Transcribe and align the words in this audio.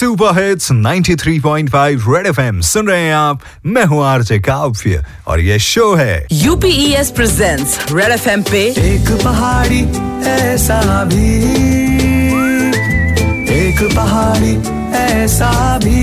Super 0.00 0.42
hits 0.42 0.72
93.5 0.72 2.04
red 2.08 2.26
FM 2.26 2.60
सुन 2.60 2.88
रहे 2.88 3.00
हैं 3.00 3.14
आप। 3.14 3.40
मैं 3.66 3.84
हूँ 3.84 4.04
आरजे 4.04 4.38
काव्य 4.38 5.04
और 5.26 5.40
ये 5.40 5.58
शो 5.58 5.94
है। 5.94 6.26
यूपीएस 6.32 7.10
प्रेजेंट्स 7.10 7.78
रेड 7.92 8.12
एफएम 8.12 8.42
पे 8.42 8.62
एक 8.66 9.10
पहाड़ी 9.24 9.80
ऐसा 10.30 11.04
भी। 11.04 11.26
एक 13.56 13.96
पहाड़ी 13.96 14.56
ऐसा 14.96 15.78
भी। 15.78 16.00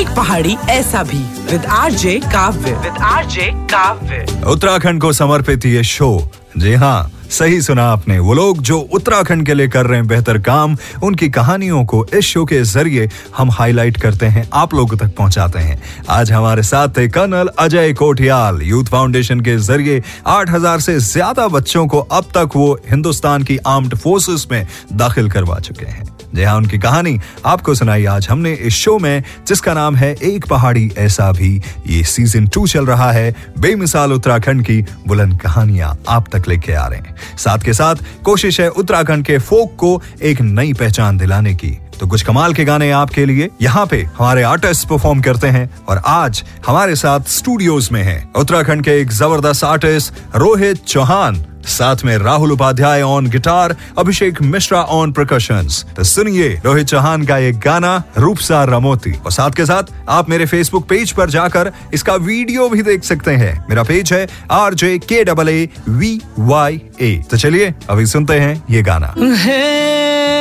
एक 0.00 0.08
पहाड़ी 0.08 0.56
ऐसा 0.70 1.02
भी। 1.02 1.22
With 1.52 1.66
RJ 1.66 2.20
Kavya. 2.24 2.72
With 2.72 3.02
RJ 3.02 3.50
Kavya. 3.72 4.42
Uttarakhand 4.46 5.00
को 5.00 5.12
समर्पित 5.12 5.66
ये 5.66 5.84
शो 5.84 6.30
जी 6.58 6.74
हाँ 6.74 7.10
सही 7.30 7.60
सुना 7.62 7.84
आपने। 7.84 8.18
वो 8.18 8.34
लोग 8.34 8.60
जो 8.62 8.78
उत्तराखंड 8.94 9.46
के 9.46 9.54
लिए 9.54 9.68
कर 9.68 9.86
रहे 9.86 9.98
हैं 9.98 10.06
बेहतर 10.08 10.38
काम, 10.38 10.76
उनकी 11.02 11.28
कहानियों 11.30 11.84
को 11.84 12.04
इस 12.14 12.24
शो 12.24 12.44
के 12.44 12.62
ज़रिए 12.62 13.08
हम 13.36 13.50
हाईलाइट 13.50 13.96
करते 13.96 14.26
हैं, 14.26 14.48
आप 14.52 14.74
लोगों 14.74 14.96
तक 14.96 15.14
पहुंचाते 15.16 15.58
हैं। 15.58 15.80
आज 16.10 16.32
हमारे 16.32 16.62
साथ 16.62 16.96
थे 16.96 17.08
colonel 17.08 17.50
Ajay 17.58 17.92
Kothiyal. 17.92 18.62
Youth 18.62 18.84
foundation 18.84 19.40
के 19.40 19.56
ज़रिए 19.58 20.02
8000 20.28 20.80
से 20.80 20.98
ज़्यादा 21.00 21.48
बच्चों 21.48 21.86
को 21.86 21.98
अब 21.98 22.30
तक 22.36 22.56
वो 22.56 22.72
हिंदुस्तान 22.90 23.42
की 23.42 23.58
आर्म्ड 23.66 23.94
फोर्सेस 23.96 24.46
में 24.52 24.66
दाखिल 24.92 25.30
करवा 25.30 25.58
चुके 25.60 25.86
हैं। 25.86 26.19
जी 26.34 26.42
हाँ 26.42 26.56
उनकी 26.56 26.78
कहानी 26.78 27.18
आपको 27.46 27.74
सुनाई 27.74 28.04
आज 28.04 28.28
हमने 28.28 28.52
इस 28.52 28.74
शो 28.74 28.98
में, 28.98 29.22
जिसका 29.48 29.74
नाम 29.74 29.96
है 29.96 30.14
एक 30.22 30.46
पहाड़ी 30.46 30.92
ऐसा 30.98 31.32
भी। 31.32 31.62
ये 31.86 32.02
सीज़न 32.04 32.46
टू 32.46 32.66
चल 32.66 32.86
रहा 32.86 33.12
है। 33.12 33.34
बेमिसाल 33.58 34.12
उत्तराखंड 34.12 34.64
की 34.64 34.80
बुलंद 35.06 35.40
कहानियाँ 35.40 35.98
आप 36.08 36.36
तक 36.36 36.48
लेके 36.48 36.72
आ 36.72 36.86
रहे 36.86 36.98
हैं। 36.98 37.16
साथ 37.38 37.58
के 37.58 37.72
साथ 37.72 37.96
कोशिश 38.24 38.60
है 38.60 38.68
उत्तराखंड 38.68 39.24
के 39.24 39.38
फोक 39.38 39.76
को 39.76 40.02
एक 40.22 40.40
नई 40.40 40.72
पहचान 40.72 41.18
दिलाने 41.18 41.54
की। 41.54 41.78
तो 42.00 42.06
कुछ 42.06 42.22
कमाल 42.22 42.52
के 42.54 42.64
गाने 42.64 42.90
आपके 42.90 43.24
लिए 43.26 43.48
यहाँ 43.62 43.84
पे 43.86 44.00
हमारे 44.18 44.42
आर्टिस्ट 44.42 44.88
परफॉर्म 44.88 45.20
करते 45.22 45.46
हैं 45.48 45.68
और 45.88 46.00
आज 46.06 46.42
हमारे 46.66 46.94
साथ 46.96 47.28
स्टूडियोज 47.28 47.88
में 47.92 48.02
है। 48.02 48.16
उत्तराखंड 48.36 48.84
के 48.84 48.98
एक 49.00 49.10
ज़बरदस्त 49.12 49.64
आर्टिस्ट 49.64 50.36
रोहित 50.36 50.84
चौहान, 50.84 51.44
साथ 51.66 52.04
में 52.04 52.16
Rahul 52.18 52.52
Upadhyay 52.52 53.02
on 53.02 53.26
guitar 53.30 53.76
Abhishek 53.98 54.40
Mishra 54.42 54.80
on 54.82 55.12
percussions 55.12 55.84
तो 55.96 56.04
सुनिए 56.04 56.48
रोहित 56.64 56.86
चौहान 56.86 57.26
का 57.26 57.38
एक 57.38 57.58
गाना, 57.60 58.02
रूपसा 58.18 58.62
रमोती। 58.64 59.12
और 59.14 59.32
साथ 59.32 59.50
के 59.50 59.66
साथ 59.66 59.92
आप 60.08 60.30
मेरे 60.30 60.46
फेसबुक 60.46 60.88
पेज 60.88 61.12
पर 61.12 61.30
जाकर 61.30 61.72
इसका 61.94 62.14
वीडियो 62.22 62.68
भी 62.68 62.82
देख 62.82 63.04
सकते 63.04 63.30
हैं। 63.32 63.54
मेरा 63.68 63.82
पेज 63.82 64.12
है 64.12 64.26
R 64.52 64.74
J 64.74 64.98
K 65.00 65.22
double 65.24 65.48
A 65.48 65.68
V 65.88 66.20
Y 66.38 66.80
A 67.00 67.16
तो 67.30 67.36
चलिए 67.36 67.74
अभी 67.90 68.06
सुनते 68.08 68.40
हैं 68.40 68.62
ये 68.70 68.82
गाना। 68.82 69.14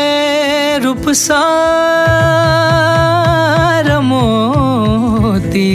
रूपसा 0.84 1.42
रमोती 3.88 5.70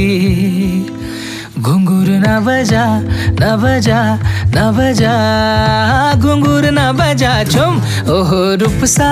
घुंघुर 1.65 2.09
न 2.23 2.39
बजा 2.47 2.85
न 3.41 3.57
बजा 3.61 4.01
न 4.55 4.65
बजा, 4.77 5.13
घुंघुर 6.23 6.65
न 6.71 6.81
बजा 6.99 7.33
छुम। 7.53 7.77
ओहो 8.15 8.41
रूपसा 8.61 9.09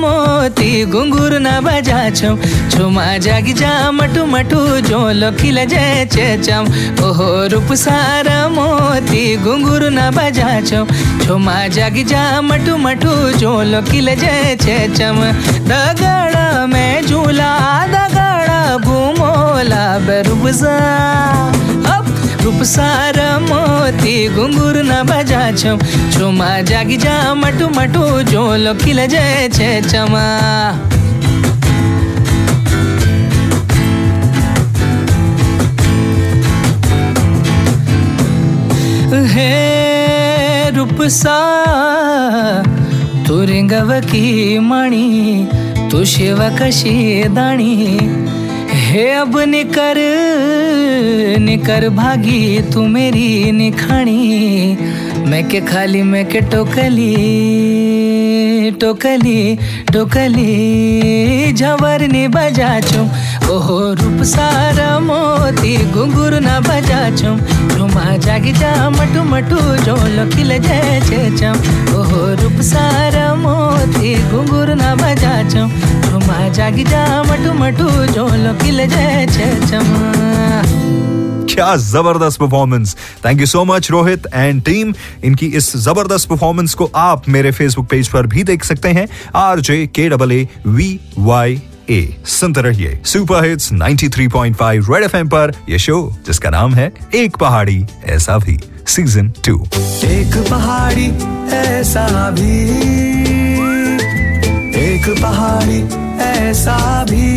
मोती, 0.00 0.68
घुंघुर 0.86 1.38
न 1.40 1.54
बजा 1.64 1.98
छुम। 2.18 2.36
छुमा 2.70 3.06
जागी 3.26 3.52
जा, 3.52 3.70
मटू 3.92 4.24
मटू 4.32 4.60
जो 4.88 5.30
खिल 5.40 5.64
जय 5.64 6.36
चम 6.44 6.68
ओहो 7.06 7.30
रूपसा 7.52 7.96
रमोती 8.28 9.24
घुंघुर 9.36 9.88
न 9.90 10.10
बजा 10.16 10.60
छुम। 10.68 10.92
छुमा 11.24 11.56
जागी 11.76 12.04
जा, 12.04 12.22
मटू 12.42 12.76
मटू 12.84 13.14
जो 13.40 13.82
खिल 13.90 14.14
जय 14.16 14.86
चम 14.98 15.22
दगड़ा 15.70 16.66
में 16.66 17.06
झूला, 17.06 17.50
दगड़ा 17.94 18.60
घूमोला 18.76 19.84
बेरुबजा 20.06 20.76
रूपसार 22.46 23.16
मोती 23.42 24.12
घुंगुर 24.28 24.76
न 24.82 25.02
बजा 25.06 25.40
छम 25.52 25.78
छुमा 26.12 26.50
जागी 26.62 26.96
जा 26.96 27.14
मटू 27.34 27.68
मटू, 27.68 28.02
जो 28.30 28.74
खिल 28.82 29.06
जय 29.06 29.48
छे 29.54 29.70
चमा। 29.82 30.26
हे 39.32 39.50
रूपसा 40.70 41.38
तू 43.26 43.40
रिंगव 43.44 43.92
की 44.06 44.26
मणी, 44.60 45.10
तू 45.90 46.04
शिव 46.04 46.38
कशी 46.62 46.96
दाणी। 47.34 47.74
हे 48.86 49.04
अब 49.10 49.38
निकर 49.48 49.98
निकर 51.40 51.88
भागी 51.88 52.60
तू 52.72 52.86
मेरी 52.86 53.52
निखाणी। 53.52 54.76
मैं 55.30 55.42
के 55.48 55.60
खाली 55.60 56.02
मैं 56.02 56.24
के 56.28 56.40
टोकली 56.52 57.10
टोकली 58.80 59.40
टोकली। 59.92 61.52
झवर 61.52 62.06
ने 62.12 62.26
बजा 62.28 62.78
चुम 62.80 63.06
ओहो 63.50 63.78
रूप 64.00 64.22
सारा 64.24 64.98
मोती 65.00 65.76
घुंगुर 65.92 66.40
न 66.40 66.60
बजा 66.68 67.02
चुम 67.16 67.36
जागी 68.18 68.52
जा, 68.52 68.72
मटू 68.90 69.22
मटू, 69.24 69.56
जो 69.84 69.96
लखिल 70.14 70.58
जय 70.58 71.00
छे 71.04 71.18
चम। 71.36 71.56
ओहो 71.96 72.24
रूप 72.42 72.60
सारा 72.62 73.34
मोती 73.34 74.14
घुंगुर 74.30 74.74
न 74.74 74.94
बजा 74.96 75.36
चुम। 75.50 75.70
झुमा 76.00 76.48
जागी 76.48 76.84
जा, 76.84 77.04
मटू 77.22 77.52
मटू, 77.54 77.88
जो 78.14 78.26
लखिल 78.44 78.86
जय 78.86 79.26
छे 79.32 79.54
चम। 79.66 79.94
क्या 81.50 81.74
ज़बरदस्त 81.76 82.38
performance 82.40 82.94
thank 83.24 83.40
you 83.40 83.46
so 83.46 83.64
much 83.64 83.90
Rohit 83.90 84.26
and 84.34 84.62
team 84.62 84.92
इनकी 85.24 85.46
इस 85.56 85.76
ज़बरदस्त 85.76 86.28
परफॉर्मेंस 86.28 86.74
को 86.74 86.90
आप 86.96 87.28
मेरे 87.28 87.50
फेसबुक 87.52 87.86
पेज 87.90 88.08
पर 88.08 88.26
भी 88.26 88.42
देख 88.44 88.64
सकते 88.64 88.88
हैं। 88.88 89.06
R 89.36 89.60
J 89.60 89.86
K 89.86 90.08
double 90.08 90.32
A 90.32 90.46
V 90.66 90.98
Y 91.18 91.60
A 91.90 92.16
सुनते 92.26 92.62
रहिए 92.62 93.00
सुपर 93.04 93.44
हिट्स 93.44 93.72
93.5 93.72 94.94
रेड 94.94 95.04
एफएम 95.04 95.28
पर 95.28 95.52
यह 95.68 95.78
शो 95.78 96.16
जिसका 96.26 96.50
नाम 96.50 96.74
है 96.74 96.92
एक 97.14 97.36
पहाड़ी 97.36 97.86
ऐसा 98.04 98.38
भी। 98.38 98.60
सीज़न 98.86 99.32
टू 99.44 99.66
एक 100.04 100.46
पहाड़ी 100.50 101.06
ऐसा 101.56 102.30
भी। 102.30 102.60
एक 104.84 105.22
पहाड़ी 105.22 105.82
ऐसा 106.22 107.06
भी। 107.10 107.36